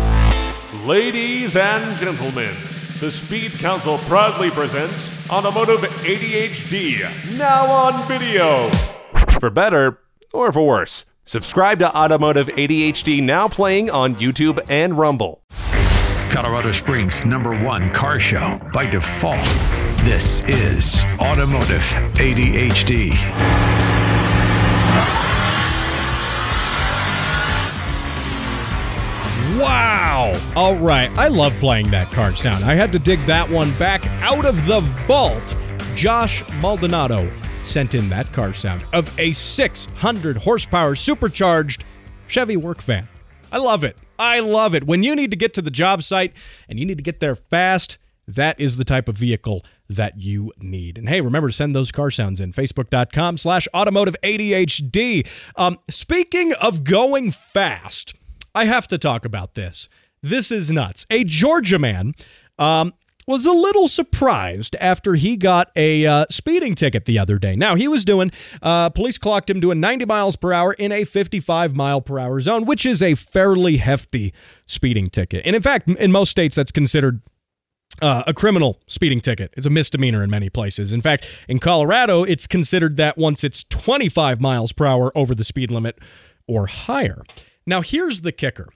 [0.85, 2.53] Ladies and gentlemen,
[3.01, 8.69] the Speed Council proudly presents Automotive ADHD, now on video.
[9.41, 9.99] For better
[10.35, 15.41] or for worse, subscribe to Automotive ADHD now playing on YouTube and Rumble.
[16.33, 19.45] Colorado Springs' number one car show by default.
[19.99, 21.83] This is Automotive
[22.15, 23.11] ADHD.
[29.61, 30.41] Wow!
[30.57, 32.65] All right, I love playing that card sound.
[32.65, 35.55] I had to dig that one back out of the vault.
[35.95, 37.31] Josh Maldonado
[37.63, 41.85] sent in that car sound of a 600 horsepower supercharged
[42.27, 43.07] Chevy work van.
[43.53, 43.99] I love it.
[44.23, 44.85] I love it.
[44.85, 46.33] When you need to get to the job site
[46.69, 50.53] and you need to get there fast, that is the type of vehicle that you
[50.61, 50.97] need.
[50.97, 52.53] And hey, remember to send those car sounds in.
[52.53, 55.29] Facebook.com slash automotive ADHD.
[55.57, 58.15] Um, speaking of going fast,
[58.55, 59.89] I have to talk about this.
[60.23, 61.05] This is nuts.
[61.11, 62.15] A Georgia man
[62.61, 62.93] um,
[63.27, 67.55] was a little surprised after he got a uh, speeding ticket the other day.
[67.55, 68.31] Now, he was doing,
[68.63, 72.41] uh, police clocked him doing 90 miles per hour in a 55 mile per hour
[72.41, 74.33] zone, which is a fairly hefty
[74.67, 75.43] speeding ticket.
[75.45, 77.21] And in fact, in most states, that's considered
[78.01, 79.53] uh, a criminal speeding ticket.
[79.57, 80.93] It's a misdemeanor in many places.
[80.93, 85.45] In fact, in Colorado, it's considered that once it's 25 miles per hour over the
[85.45, 85.99] speed limit
[86.49, 87.23] or higher.
[87.67, 88.69] Now, here's the kicker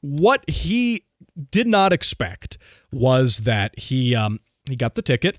[0.00, 1.04] what he
[1.50, 2.58] did not expect
[2.92, 5.38] was that he um, he got the ticket.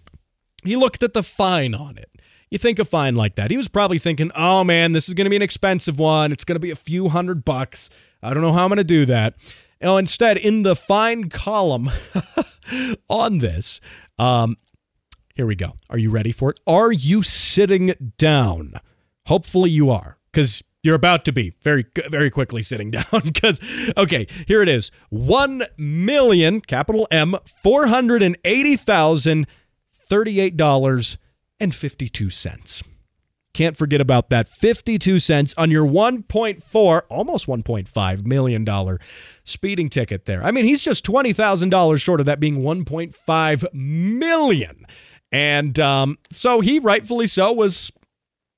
[0.63, 2.09] He looked at the fine on it.
[2.49, 3.51] You think a fine like that.
[3.51, 6.31] He was probably thinking, oh man, this is going to be an expensive one.
[6.31, 7.89] It's going to be a few hundred bucks.
[8.21, 9.35] I don't know how I'm going to do that.
[9.81, 11.89] Now, instead, in the fine column
[13.09, 13.81] on this,
[14.17, 14.55] um,
[15.35, 15.73] here we go.
[15.89, 16.59] Are you ready for it?
[16.65, 18.75] Are you sitting down?
[19.25, 20.17] Hopefully you are.
[20.31, 23.59] because you're about to be very very quickly sitting down because
[23.97, 24.91] okay here it is.
[25.09, 29.47] 1 million capital m 480,000
[30.11, 32.83] $38.52
[33.53, 38.99] can't forget about that 52 cents on your 1.4 almost 1.5 million dollar
[39.43, 40.43] speeding ticket there.
[40.43, 44.85] I mean he's just $20000 short of that being 1.5 million.
[45.31, 47.91] And um, so he rightfully so was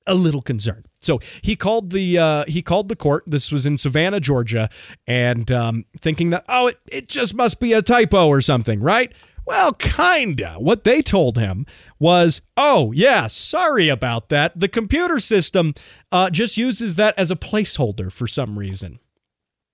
[0.06, 3.24] a little concerned so he called the uh, he called the court.
[3.26, 4.68] This was in Savannah, Georgia,
[5.06, 9.12] and um, thinking that oh, it, it just must be a typo or something, right?
[9.46, 10.56] Well, kinda.
[10.58, 11.66] What they told him
[12.00, 14.58] was, oh, yeah, sorry about that.
[14.58, 15.72] The computer system
[16.10, 18.98] uh, just uses that as a placeholder for some reason.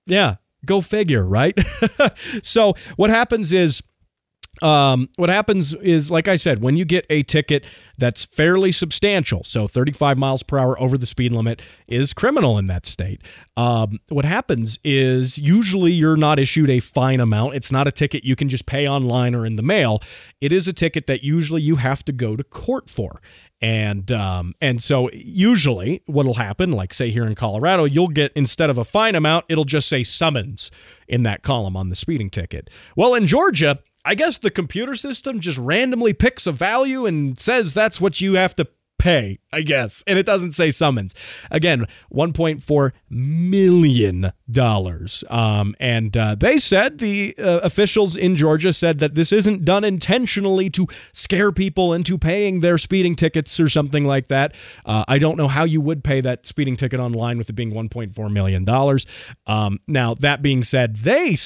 [0.07, 1.59] Yeah, go figure, right?
[2.43, 3.83] so what happens is
[4.63, 7.67] um, what happens is, like I said, when you get a ticket
[7.99, 12.67] that's fairly substantial, so 35 miles per hour over the speed limit is criminal in
[12.67, 13.21] that state.
[13.57, 17.57] Um, what happens is usually you're not issued a fine amount.
[17.57, 20.01] It's not a ticket you can just pay online or in the mail.
[20.41, 23.21] It is a ticket that usually you have to go to court for.
[23.63, 28.71] And um, and so usually what'll happen, like say here in Colorado, you'll get instead
[28.71, 30.73] of a fine amount, it'll just say summons
[31.07, 32.69] in that column on the speeding ticket.
[32.97, 37.73] Well, in Georgia, I guess the computer system just randomly picks a value and says
[37.73, 38.67] that's what you have to
[39.03, 40.05] pay, I guess.
[40.07, 41.15] And it doesn't say summons.
[41.51, 44.33] Again, $1.4 million.
[45.29, 49.83] Um, and uh, they said, the uh, officials in Georgia said that this isn't done
[49.83, 54.55] intentionally to scare people into paying their speeding tickets or something like that.
[54.87, 57.73] Uh, I don't know how you would pay that speeding ticket online with it being
[57.73, 58.65] $1.4 million.
[59.49, 61.37] Um, now, that being said, they,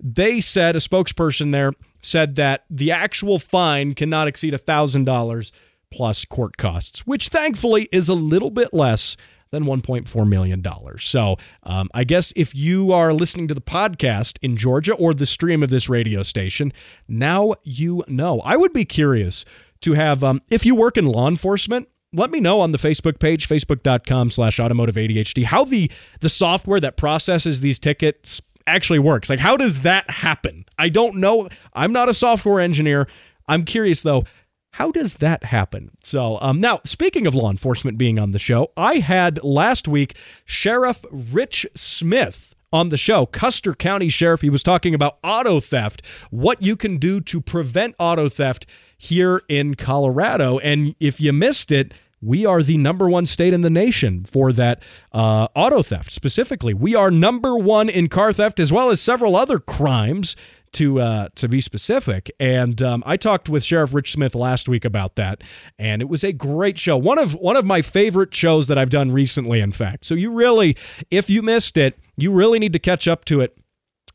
[0.00, 5.52] they said, a spokesperson there, said that the actual fine cannot exceed $1,000
[5.90, 9.16] plus court costs, which thankfully is a little bit less
[9.50, 10.64] than $1.4 million.
[10.98, 15.26] So um, I guess if you are listening to the podcast in Georgia or the
[15.26, 16.72] stream of this radio station,
[17.06, 18.40] now you know.
[18.40, 19.44] I would be curious
[19.82, 23.18] to have, um, if you work in law enforcement, let me know on the Facebook
[23.18, 29.30] page, facebook.com slash automotive ADHD, how the, the software that processes these tickets actually works.
[29.30, 30.64] Like, how does that happen?
[30.78, 31.48] I don't know.
[31.72, 33.08] I'm not a software engineer.
[33.48, 34.24] I'm curious, though,
[34.72, 35.90] how does that happen?
[36.02, 40.16] So, um, now speaking of law enforcement being on the show, I had last week
[40.44, 44.40] Sheriff Rich Smith on the show, Custer County Sheriff.
[44.40, 48.64] He was talking about auto theft, what you can do to prevent auto theft
[48.96, 50.58] here in Colorado.
[50.58, 54.52] And if you missed it, we are the number one state in the nation for
[54.52, 54.80] that
[55.12, 56.72] uh, auto theft specifically.
[56.72, 60.36] We are number one in car theft as well as several other crimes
[60.72, 62.30] to uh, to be specific.
[62.40, 65.42] And um, I talked with Sheriff Rich Smith last week about that,
[65.78, 66.96] and it was a great show.
[66.96, 70.06] One of one of my favorite shows that I've done recently, in fact.
[70.06, 70.76] So you really,
[71.10, 73.58] if you missed it, you really need to catch up to it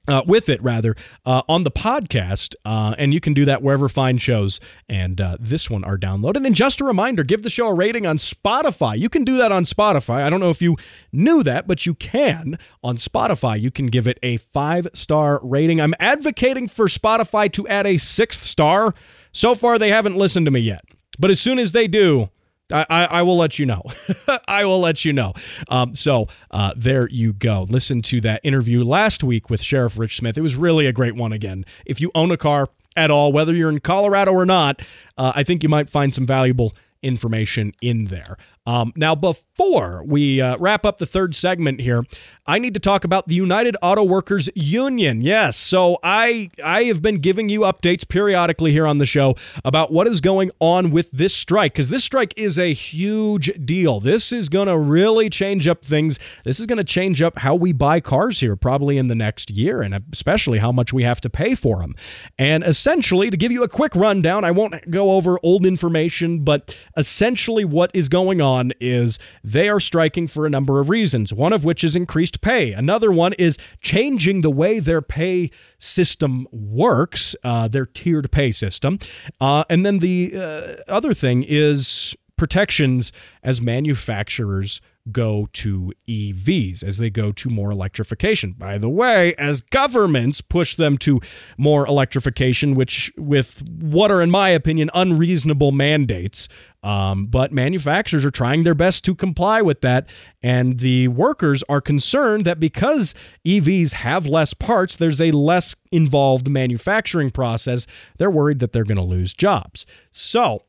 [0.08, 3.89] uh, with it rather uh, on the podcast uh, and you can do that wherever
[3.89, 6.46] fine shows and uh, this one are downloaded.
[6.46, 8.98] And just a reminder give the show a rating on spotify.
[8.98, 10.24] You can do that on spotify.
[10.24, 10.76] I don't know if you
[11.12, 12.58] knew that but you can.
[12.84, 15.82] On spotify you can give it a five star rating.
[15.82, 18.93] I'm advocating for spotify to add a sixth star.
[19.32, 20.82] So far they haven't listened to me yet.
[21.20, 22.30] But as soon as they do
[22.72, 23.82] I, I, will let you know.
[24.48, 25.34] I will let you know.
[25.70, 27.66] Um, so uh, there you go.
[27.70, 30.38] Listen to that interview last week with Sheriff Rich Smith.
[30.38, 31.66] It was really a great one again.
[31.86, 34.82] If you own a car at all, whether you're in Colorado or not,
[35.18, 38.38] uh, I think you might find some valuable information in there.
[38.68, 42.04] Um, now, before we uh, wrap up the third segment here,
[42.46, 45.22] I need to talk about the United Auto Workers Union.
[45.22, 49.94] Yes, so I I have been giving you updates periodically here on the show about
[49.94, 54.02] what is going on with this strike because this strike is a huge deal.
[54.02, 56.20] This is going to really change up things.
[56.44, 59.50] This is going to change up how we buy cars here probably in the next
[59.50, 61.96] year and especially how much we have to pay for them.
[62.38, 66.78] And essentially, to give you a quick rundown, I won't go over old information, but
[66.98, 71.34] essentially what is going on on is they are striking for a number of reasons,
[71.34, 72.74] one of which is increased pay.
[72.74, 78.98] Another one is changing the way their pay system works, uh, their tiered pay system.
[79.39, 83.12] Uh, and then the uh, other thing is protections
[83.43, 88.54] as manufacturers go to EVs, as they go to more electrification.
[88.54, 91.20] By the way, as governments push them to
[91.58, 96.48] more electrification, which with what are, in my opinion, unreasonable mandates,
[96.84, 100.10] um, but manufacturers are trying their best to comply with that.
[100.41, 103.13] And the workers are concerned that because
[103.46, 107.88] EVs have less parts, there's a less involved manufacturing process.
[108.17, 109.86] They're worried that they're going to lose jobs.
[110.12, 110.63] So,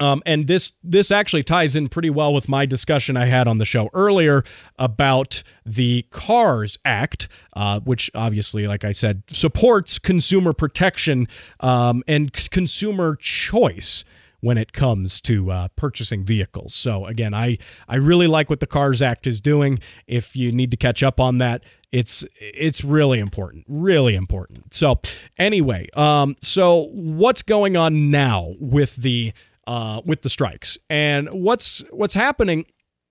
[0.00, 3.58] Um, and this this actually ties in pretty well with my discussion I had on
[3.58, 4.42] the show earlier
[4.78, 11.28] about the Cars Act, uh, which obviously, like I said, supports consumer protection
[11.60, 14.04] um, and c- consumer choice
[14.40, 16.74] when it comes to uh, purchasing vehicles.
[16.74, 19.78] So again, I I really like what the Cars Act is doing.
[20.06, 24.72] If you need to catch up on that, it's it's really important, really important.
[24.72, 25.00] So
[25.38, 29.32] anyway, um, so what's going on now with the
[29.70, 30.76] uh, with the strikes.
[30.90, 32.66] And what's what's happening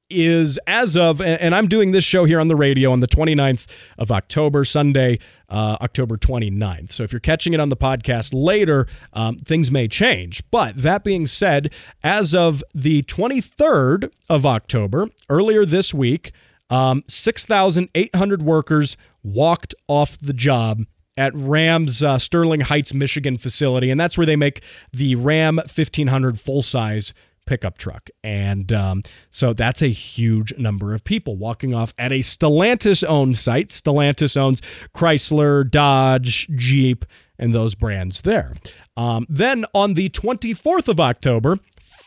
[0.10, 3.72] is as of and I'm doing this show here on the radio on the 29th
[3.98, 6.92] of October, Sunday, uh, October 29th.
[6.92, 10.44] So if you're catching it on the podcast later, um, things may change.
[10.52, 11.72] But that being said,
[12.04, 16.34] as of the 23rd of October, earlier this week,
[16.70, 20.86] um, 6,800 workers walked off the job
[21.20, 26.40] at Ram's uh, Sterling Heights, Michigan facility, and that's where they make the Ram 1500
[26.40, 27.14] full size
[27.46, 28.10] pickup truck.
[28.24, 29.02] And um,
[29.32, 33.70] so that's a huge number of people walking off at a Stellantis owned site.
[33.70, 34.62] Stellantis owns
[34.96, 37.06] Chrysler, Dodge, Jeep,
[37.38, 38.54] and those brands there.
[38.96, 41.58] Um, then on the 24th of October,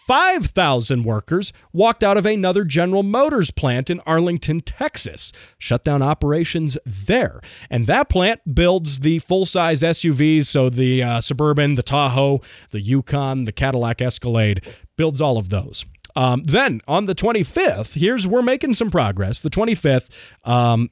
[0.07, 6.77] 5,000 workers walked out of another General Motors plant in Arlington, Texas, shut down operations
[6.85, 7.41] there.
[7.71, 12.81] And that plant builds the full size SUVs, so the uh, Suburban, the Tahoe, the
[12.81, 14.65] Yukon, the Cadillac Escalade,
[14.97, 15.85] builds all of those.
[16.17, 19.41] Um, then on the 25th, here's we're making some progress.
[19.41, 20.11] The 25th,
[20.45, 20.91] um,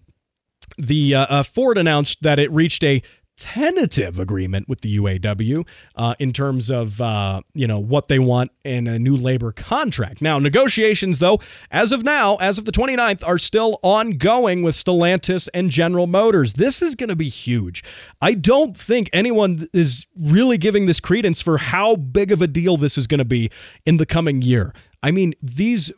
[0.78, 3.02] the uh, uh, Ford announced that it reached a
[3.40, 8.50] tentative agreement with the UAW uh, in terms of uh, you know what they want
[8.64, 10.20] in a new labor contract.
[10.20, 15.48] Now, negotiations though, as of now, as of the 29th, are still ongoing with Stellantis
[15.54, 16.54] and General Motors.
[16.54, 17.82] This is going to be huge.
[18.20, 22.76] I don't think anyone is really giving this credence for how big of a deal
[22.76, 23.50] this is going to be
[23.86, 24.74] in the coming year.
[25.02, 25.90] I mean, these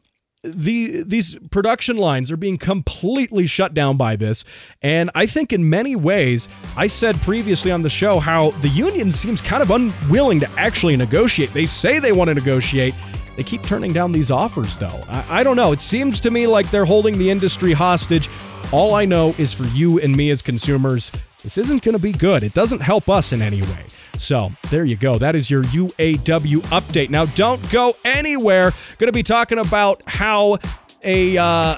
[0.45, 4.45] the these production lines are being completely shut down by this.
[4.83, 9.13] And i think in many ways i said previously on the show how the union
[9.13, 11.53] seems kind of unwilling to actually negotiate.
[11.53, 12.95] They say they want to negotiate.
[13.37, 15.01] They keep turning down these offers though.
[15.09, 15.73] I, I don't know.
[15.73, 18.29] It seems to me like they're holding the industry hostage.
[18.73, 22.13] All i know is for you and me as consumers this isn't going to be
[22.13, 22.45] good.
[22.45, 23.87] It doesn't help us in any way
[24.19, 25.19] so there you go.
[25.19, 27.11] That is your UAW update.
[27.11, 28.73] Now, don't go anywhere.
[28.99, 30.59] Going to be talking about how
[31.05, 31.77] a uh,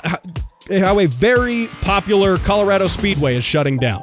[0.70, 4.02] how a very popular Colorado Speedway is shutting down.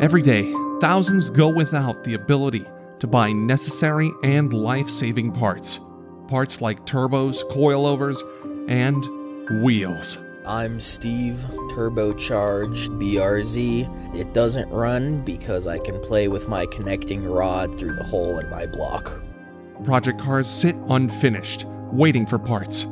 [0.00, 2.64] Every day, thousands go without the ability
[3.00, 5.80] to buy necessary and life saving parts.
[6.28, 8.22] Parts like turbos, coilovers,
[8.68, 10.18] and wheels.
[10.46, 11.34] I'm Steve,
[11.70, 14.16] turbocharged BRZ.
[14.16, 18.48] It doesn't run because I can play with my connecting rod through the hole in
[18.48, 19.22] my block.
[19.84, 22.84] Project cars sit unfinished, waiting for parts,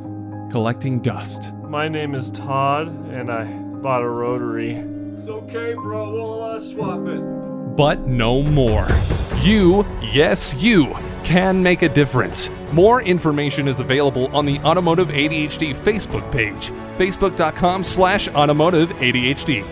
[0.51, 1.51] collecting dust.
[1.63, 4.75] My name is Todd, and I bought a rotary.
[5.17, 6.11] It's okay, bro.
[6.11, 7.19] We'll uh, swap it.
[7.75, 8.87] But no more.
[9.41, 12.49] You, yes, you, can make a difference.
[12.73, 19.65] More information is available on the Automotive ADHD Facebook page, facebook.com slash automotive ADHD.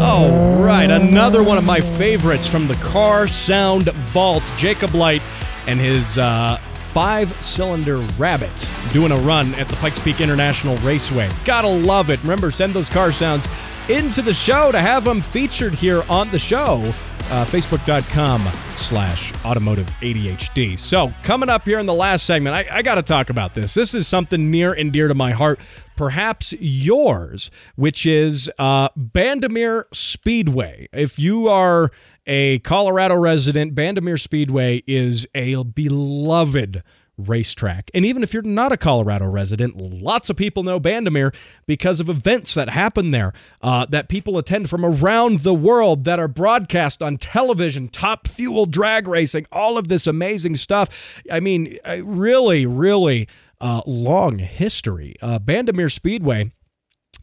[0.00, 4.42] All right, another one of my favorites from the Car Sound Vault.
[4.56, 5.22] Jacob Light
[5.66, 6.56] and his uh,
[6.92, 11.28] five cylinder Rabbit doing a run at the Pikes Peak International Raceway.
[11.44, 12.20] Gotta love it.
[12.22, 13.48] Remember, send those car sounds
[13.90, 16.90] into the show to have them featured here on the show.
[17.30, 18.40] Uh, Facebook.com
[18.76, 20.76] slash automotive ADHD.
[20.76, 23.72] So, coming up here in the last segment, I, I got to talk about this.
[23.72, 25.60] This is something near and dear to my heart,
[25.94, 30.88] perhaps yours, which is uh, Bandimere Speedway.
[30.92, 31.90] If you are
[32.26, 36.82] a Colorado resident, Bandimere Speedway is a beloved
[37.20, 37.90] racetrack.
[37.94, 41.34] And even if you're not a Colorado resident, lots of people know Bandimere
[41.66, 46.18] because of events that happen there uh, that people attend from around the world that
[46.18, 51.22] are broadcast on television, top fuel drag racing, all of this amazing stuff.
[51.30, 53.28] I mean, really, really
[53.60, 55.14] uh, long history.
[55.22, 55.38] Uh,
[55.88, 56.52] Speedway.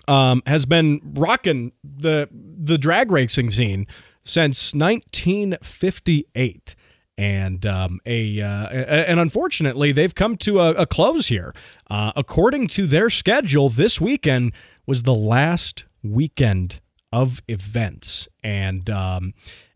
[0.09, 3.87] Um, has been rocking the the drag racing scene
[4.21, 6.75] since 1958
[7.17, 11.53] and um, a uh, and unfortunately they've come to a, a close here.
[11.89, 14.53] Uh, according to their schedule, this weekend
[14.85, 16.79] was the last weekend
[17.11, 19.33] of events, and um,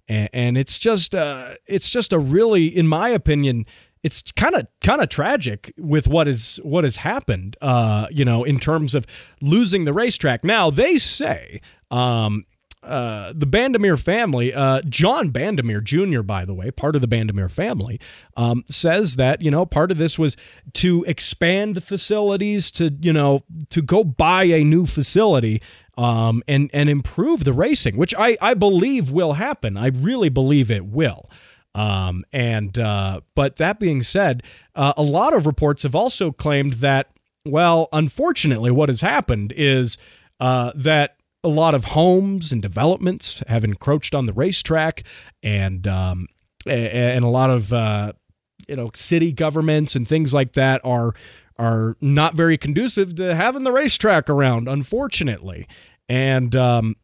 [0.07, 3.65] and, it's just uh, it's just a really, in my opinion,
[4.03, 7.55] it's kind of kind of tragic with what is what has happened.
[7.61, 9.05] Uh, you know, in terms of
[9.41, 10.43] losing the racetrack.
[10.43, 11.61] Now they say.
[11.89, 12.45] Um,
[12.83, 17.51] uh, the Bandimere family, uh, John Bandimere Jr., by the way, part of the Bandimere
[17.51, 17.99] family,
[18.35, 20.35] um, says that, you know, part of this was
[20.73, 25.61] to expand the facilities, to, you know, to go buy a new facility
[25.95, 29.77] um, and, and improve the racing, which I, I believe will happen.
[29.77, 31.29] I really believe it will.
[31.75, 34.41] Um, and, uh, but that being said,
[34.75, 37.11] uh, a lot of reports have also claimed that,
[37.45, 39.97] well, unfortunately, what has happened is
[40.39, 45.03] uh, that a lot of homes and developments have encroached on the racetrack,
[45.41, 46.27] and um,
[46.67, 48.13] and a lot of uh,
[48.67, 51.13] you know city governments and things like that are
[51.57, 55.67] are not very conducive to having the racetrack around, unfortunately.
[56.09, 56.95] And um,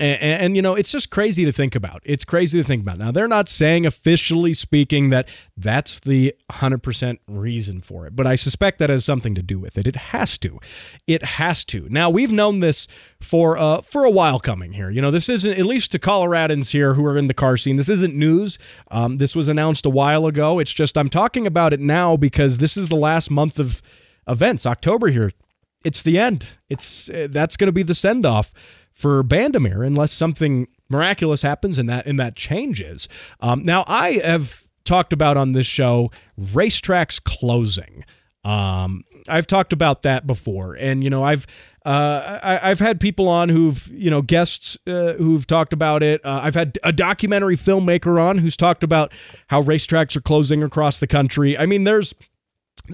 [0.00, 2.00] and, and, you know, it's just crazy to think about.
[2.04, 2.98] It's crazy to think about.
[2.98, 8.34] Now, they're not saying officially speaking that that's the 100% reason for it, but I
[8.34, 9.86] suspect that has something to do with it.
[9.86, 10.58] It has to.
[11.06, 11.86] It has to.
[11.90, 12.86] Now, we've known this
[13.20, 14.90] for uh, for a while coming here.
[14.90, 17.76] You know, this isn't, at least to Coloradans here who are in the car scene,
[17.76, 18.58] this isn't news.
[18.90, 20.58] Um, this was announced a while ago.
[20.58, 23.80] It's just I'm talking about it now because this is the last month of
[24.26, 25.32] events, October here.
[25.84, 26.56] It's the end.
[26.68, 28.52] It's uh, That's going to be the send off
[28.94, 33.08] for Bandimere unless something miraculous happens and that and that changes.
[33.40, 38.04] Um, now I have talked about on this show racetracks closing.
[38.44, 41.46] Um, I've talked about that before, and you know I've
[41.84, 46.24] uh, I, have had people on who've you know guests uh, who've talked about it.
[46.24, 49.12] Uh, I've had a documentary filmmaker on who's talked about
[49.48, 51.58] how racetracks are closing across the country.
[51.58, 52.14] I mean, there's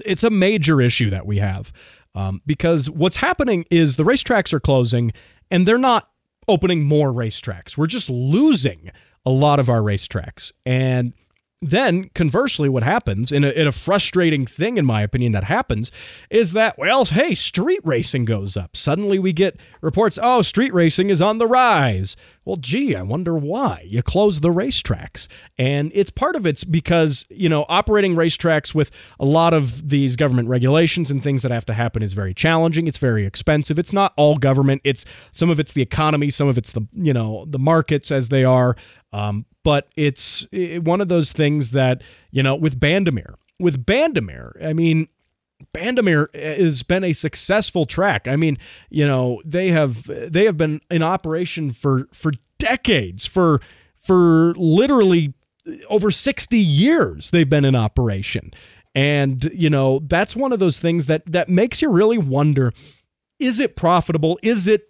[0.05, 1.73] it's a major issue that we have
[2.15, 5.11] um, because what's happening is the racetracks are closing
[5.51, 6.09] and they're not
[6.47, 7.77] opening more racetracks.
[7.77, 8.91] We're just losing
[9.25, 10.51] a lot of our racetracks.
[10.65, 11.13] And
[11.61, 15.91] then conversely what happens in a, in a, frustrating thing in my opinion that happens
[16.31, 21.11] is that well hey street racing goes up suddenly we get reports oh street racing
[21.11, 23.85] is on the rise well gee i wonder why.
[23.87, 25.27] You close the racetracks.
[25.57, 30.15] And it's part of it's because you know operating racetracks with a lot of these
[30.15, 32.87] government regulations and things that have to happen is very challenging.
[32.87, 33.77] It's very expensive.
[33.79, 34.81] It's not all government.
[34.83, 36.29] It's some of it's the economy.
[36.29, 38.75] Some of it's the you know the markets as they are.
[39.13, 44.73] Um, but it's one of those things that, you know, with Bandimere, with Bandimere, I
[44.73, 45.07] mean,
[45.73, 48.27] Bandimere has been a successful track.
[48.27, 48.57] I mean,
[48.89, 53.61] you know, they have they have been in operation for for decades, for
[53.95, 55.33] for literally
[55.89, 58.51] over 60 years they've been in operation.
[58.93, 62.71] And, you know, that's one of those things that that makes you really wonder
[63.39, 64.37] is it profitable?
[64.43, 64.87] Is it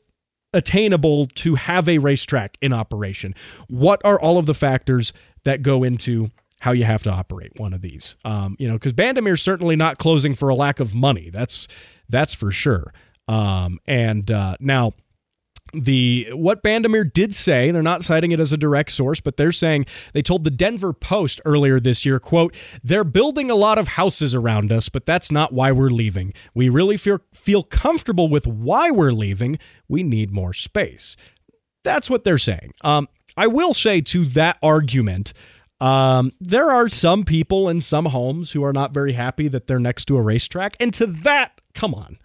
[0.53, 3.33] attainable to have a racetrack in operation?
[3.69, 5.13] What are all of the factors
[5.45, 6.29] that go into
[6.61, 8.15] how you have to operate one of these?
[8.23, 11.29] Um, you know, because Bandimere's certainly not closing for a lack of money.
[11.29, 11.67] That's
[12.07, 12.93] that's for sure.
[13.27, 14.93] Um, and uh, now
[15.73, 19.51] the what Bandimere did say, they're not citing it as a direct source, but they're
[19.51, 23.89] saying they told the Denver Post earlier this year, quote, they're building a lot of
[23.89, 26.31] houses around us, but that's not why we're leaving.
[26.53, 29.57] We really feel feel comfortable with why we're leaving.
[29.87, 31.17] We need more space.
[31.83, 32.73] That's what they're saying.
[32.83, 35.33] Um, I will say to that argument,
[35.81, 39.79] um, there are some people in some homes who are not very happy that they're
[39.79, 40.77] next to a racetrack.
[40.79, 42.19] And to that, come on.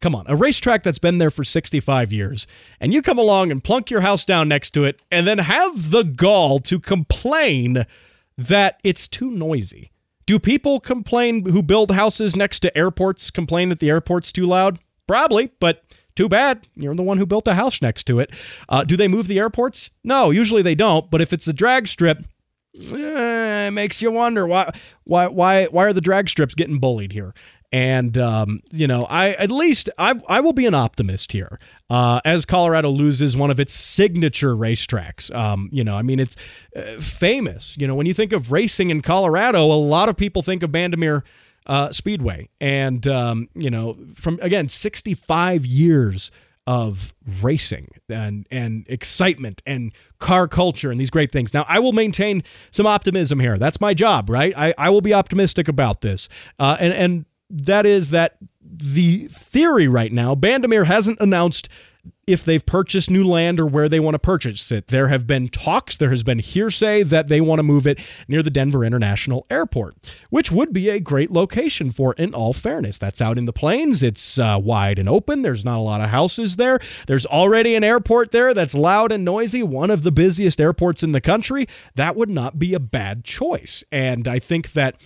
[0.00, 2.46] Come on, a racetrack that's been there for 65 years,
[2.80, 5.90] and you come along and plunk your house down next to it, and then have
[5.90, 7.86] the gall to complain
[8.36, 9.90] that it's too noisy.
[10.26, 14.80] Do people complain who build houses next to airports complain that the airport's too loud?
[15.06, 15.82] Probably, but
[16.14, 16.66] too bad.
[16.74, 18.30] You're the one who built the house next to it.
[18.68, 19.90] Uh, do they move the airports?
[20.04, 21.10] No, usually they don't.
[21.10, 22.24] But if it's a drag strip,
[22.80, 24.72] eh, it makes you wonder why
[25.04, 27.34] why why why are the drag strips getting bullied here?
[27.72, 31.58] And um, you know, I at least I I will be an optimist here.
[31.90, 36.36] Uh, as Colorado loses one of its signature racetracks, um, you know, I mean, it's
[36.74, 37.76] uh, famous.
[37.78, 40.70] You know, when you think of racing in Colorado, a lot of people think of
[40.70, 41.22] Bandimere
[41.66, 46.30] uh, Speedway, and um, you know, from again, 65 years
[46.66, 51.54] of racing and and excitement and car culture and these great things.
[51.54, 53.56] Now, I will maintain some optimism here.
[53.56, 54.52] That's my job, right?
[54.56, 56.28] I, I will be optimistic about this.
[56.58, 61.68] Uh, and and that is that the theory right now, Bandimere hasn't announced
[62.26, 64.88] if they've purchased new land or where they want to purchase it.
[64.88, 68.42] There have been talks, there has been hearsay that they want to move it near
[68.42, 69.94] the Denver International Airport,
[70.30, 72.98] which would be a great location for, in all fairness.
[72.98, 74.02] That's out in the plains.
[74.02, 75.42] It's uh, wide and open.
[75.42, 76.80] There's not a lot of houses there.
[77.06, 81.12] There's already an airport there that's loud and noisy, one of the busiest airports in
[81.12, 81.66] the country.
[81.94, 83.84] That would not be a bad choice.
[83.92, 85.00] And I think that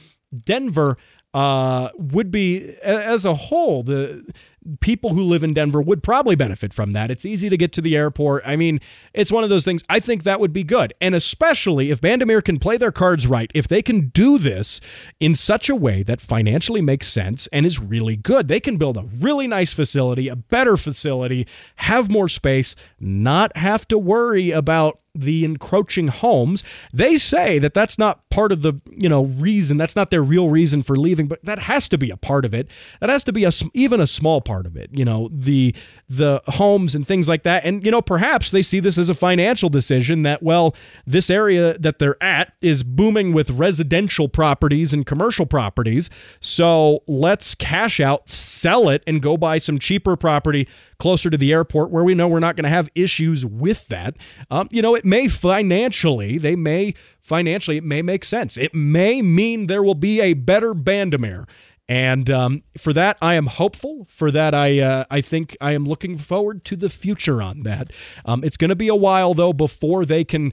[0.45, 0.97] Denver
[1.35, 4.33] uh, would be, as a whole, the
[4.81, 7.11] people who live in Denver would probably benefit from that.
[7.11, 8.43] It's easy to get to the airport.
[8.47, 8.81] I mean,
[9.13, 9.83] it's one of those things.
[9.89, 10.93] I think that would be good.
[11.01, 14.81] And especially if Bandimere can play their cards right, if they can do this
[15.19, 18.97] in such a way that financially makes sense and is really good, they can build
[18.97, 21.47] a really nice facility, a better facility,
[21.77, 26.65] have more space, not have to worry about the encroaching homes.
[26.93, 29.77] They say that that's not part of the, you know, reason.
[29.77, 32.55] That's not their real reason for leaving, but that has to be a part of
[32.55, 32.69] it.
[33.01, 34.91] That has to be a even a small part of it.
[34.93, 35.75] You know, the
[36.09, 37.65] the homes and things like that.
[37.65, 40.75] And you know, perhaps they see this as a financial decision that well,
[41.07, 46.11] this area that they're at is booming with residential properties and commercial properties.
[46.41, 50.69] So, let's cash out, sell it and go buy some cheaper property
[51.01, 54.17] closer to the airport where we know we're not going to have issues with that.
[54.51, 58.57] Um, you know, it may financially, they may financially, it may make sense.
[58.57, 61.49] It may mean there will be a better Bandimere.
[61.89, 64.07] And um, for that, I am hopeful.
[64.09, 67.93] For that, I uh, I think I am looking forward to the future on that.
[68.25, 70.53] Um, it's going to be a while though before they can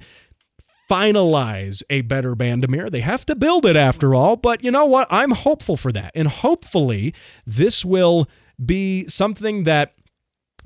[0.90, 2.90] finalize a better Bandimere.
[2.90, 4.36] They have to build it after all.
[4.36, 5.08] But you know what?
[5.12, 7.14] I'm hopeful for that, and hopefully
[7.46, 8.28] this will
[8.64, 9.94] be something that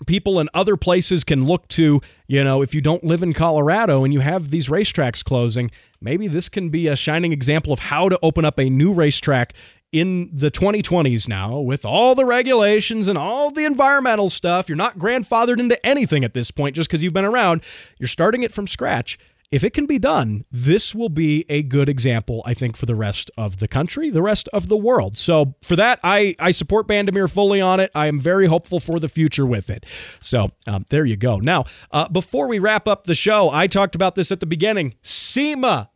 [0.08, 4.04] people in other places can look to, you know, if you don't live in Colorado
[4.04, 8.10] and you have these racetracks closing, maybe this can be a shining example of how
[8.10, 9.54] to open up a new racetrack
[9.92, 14.70] in the 2020s now with all the regulations and all the environmental stuff.
[14.70, 17.62] You're not grandfathered into anything at this point just because you've been around.
[18.00, 19.20] You're starting it from scratch
[19.52, 22.96] if it can be done, this will be a good example, I think, for the
[22.96, 25.18] rest of the country, the rest of the world.
[25.18, 27.92] So for that, I, I support Bandimere fully on it.
[27.94, 29.86] I am very hopeful for the future with it.
[30.22, 31.38] So um, there you go.
[31.38, 34.96] Now, uh, before we wrap up the show, I talked about this at the beginning.
[35.04, 35.91] SEMA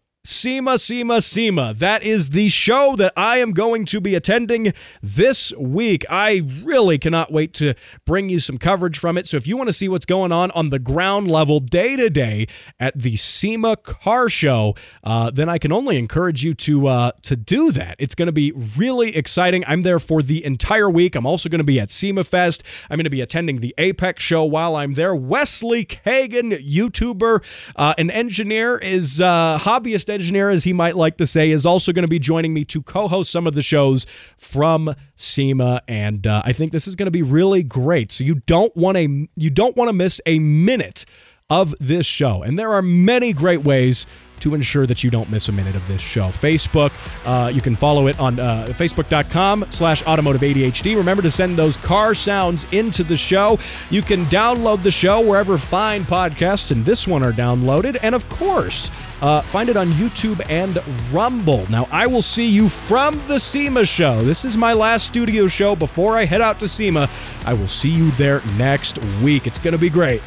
[0.45, 1.73] SEMA, SEMA, SEMA.
[1.73, 6.05] That is the show that I am going to be attending this week.
[6.07, 7.73] I really cannot wait to
[8.05, 9.25] bring you some coverage from it.
[9.25, 12.11] So if you want to see what's going on on the ground level, day to
[12.11, 12.45] day
[12.79, 17.35] at the SEMA Car Show, uh, then I can only encourage you to uh, to
[17.35, 17.95] do that.
[17.97, 19.63] It's going to be really exciting.
[19.65, 21.15] I'm there for the entire week.
[21.15, 22.61] I'm also going to be at SEMA Fest.
[22.91, 25.15] I'm going to be attending the Apex show while I'm there.
[25.15, 31.27] Wesley Kagan, YouTuber, uh, an engineer, is uh, hobbyist engineer, as he might like to
[31.27, 34.05] say, is also going to be joining me to co host some of the shows
[34.37, 35.81] from SEMA.
[35.87, 38.11] And uh, I think this is going to be really great.
[38.11, 41.05] So you don't want you don't want to miss a minute
[41.49, 42.43] of this show.
[42.43, 44.05] And there are many great ways
[44.39, 46.25] to ensure that you don't miss a minute of this show.
[46.25, 46.91] Facebook,
[47.25, 50.95] uh, you can follow it on uh, facebook.com slash automotive ADHD.
[50.97, 53.57] Remember to send those car sounds into the show.
[53.89, 57.97] You can download the show wherever fine podcasts and this one are downloaded.
[58.03, 58.89] And of course,
[59.21, 60.77] uh, find it on YouTube and
[61.13, 61.65] Rumble.
[61.71, 64.21] Now, I will see you from the SEMA show.
[64.21, 67.09] This is my last studio show before I head out to SEMA.
[67.45, 69.47] I will see you there next week.
[69.47, 70.21] It's going to be great.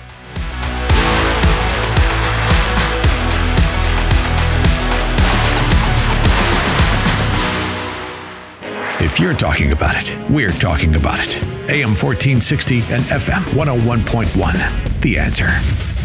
[9.10, 11.42] If you're talking about it, we're talking about it.
[11.70, 15.00] AM 1460 and FM 101.1.
[15.00, 15.97] The answer.